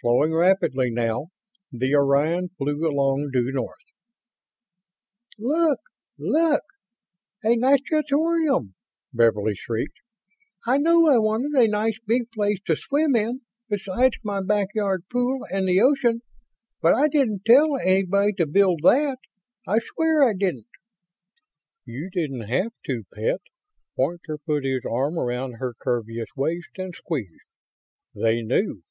Slowing 0.00 0.32
rapidly 0.32 0.90
now, 0.92 1.30
the 1.72 1.92
Orion 1.96 2.50
flew 2.56 2.86
along 2.88 3.30
due 3.32 3.50
north. 3.50 3.90
"Look! 5.40 5.80
Look! 6.16 6.62
A 7.42 7.56
natatorium!" 7.56 8.74
Beverly 9.12 9.56
shrieked. 9.56 9.98
"I 10.68 10.78
know 10.78 11.08
I 11.08 11.18
wanted 11.18 11.54
a 11.60 11.66
nice 11.66 11.98
big 12.06 12.30
place 12.30 12.60
to 12.68 12.76
swim 12.76 13.16
in, 13.16 13.40
besides 13.68 14.18
my 14.22 14.40
backyard 14.40 15.02
pool 15.10 15.40
and 15.50 15.66
the 15.66 15.80
ocean, 15.80 16.22
but 16.80 16.94
I 16.94 17.08
didn't 17.08 17.44
tell 17.44 17.76
anybody 17.76 18.34
to 18.34 18.46
build 18.46 18.82
that 18.84 19.18
I 19.66 19.80
swear 19.80 20.22
I 20.22 20.32
didn't!" 20.34 20.68
"You 21.84 22.08
didn't 22.10 22.48
have 22.48 22.70
to, 22.84 23.02
pet." 23.12 23.40
Poynter 23.96 24.38
put 24.38 24.62
his 24.64 24.84
arm 24.88 25.18
around 25.18 25.54
her 25.54 25.74
curvaceous 25.74 26.28
waist 26.36 26.68
and 26.78 26.94
squeezed. 26.94 27.42
"They 28.14 28.42
knew. 28.42 28.82